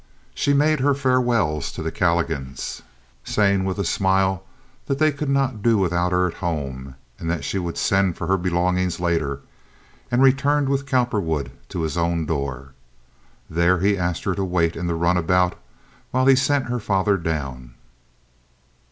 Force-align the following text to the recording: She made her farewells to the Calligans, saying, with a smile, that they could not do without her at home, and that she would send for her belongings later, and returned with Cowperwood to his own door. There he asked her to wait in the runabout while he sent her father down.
She 0.33 0.51
made 0.51 0.79
her 0.79 0.95
farewells 0.95 1.71
to 1.73 1.83
the 1.83 1.91
Calligans, 1.91 2.81
saying, 3.23 3.65
with 3.65 3.77
a 3.77 3.85
smile, 3.85 4.41
that 4.87 4.97
they 4.97 5.11
could 5.11 5.29
not 5.29 5.61
do 5.61 5.77
without 5.77 6.11
her 6.11 6.25
at 6.25 6.33
home, 6.41 6.95
and 7.19 7.29
that 7.29 7.43
she 7.43 7.59
would 7.59 7.77
send 7.77 8.17
for 8.17 8.25
her 8.25 8.35
belongings 8.35 8.99
later, 8.99 9.41
and 10.09 10.23
returned 10.23 10.69
with 10.69 10.87
Cowperwood 10.87 11.51
to 11.69 11.81
his 11.81 11.97
own 11.97 12.25
door. 12.25 12.73
There 13.47 13.77
he 13.79 13.95
asked 13.95 14.23
her 14.23 14.33
to 14.33 14.43
wait 14.43 14.75
in 14.75 14.87
the 14.87 14.95
runabout 14.95 15.53
while 16.09 16.25
he 16.25 16.35
sent 16.35 16.65
her 16.65 16.79
father 16.79 17.15
down. 17.15 17.75